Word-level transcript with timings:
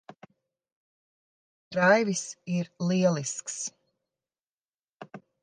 Raivis 1.75 2.23
ir 2.55 2.73
lielisks. 2.93 3.61